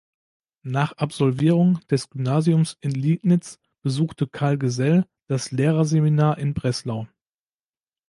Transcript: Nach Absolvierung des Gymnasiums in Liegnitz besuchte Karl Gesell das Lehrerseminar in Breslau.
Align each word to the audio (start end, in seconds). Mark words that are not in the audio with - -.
Nach 0.63 0.93
Absolvierung 0.97 1.77
des 1.91 2.09
Gymnasiums 2.09 2.75
in 2.81 2.89
Liegnitz 2.89 3.59
besuchte 3.83 4.25
Karl 4.25 4.57
Gesell 4.57 5.05
das 5.27 5.51
Lehrerseminar 5.51 6.39
in 6.39 6.55
Breslau. 6.55 7.05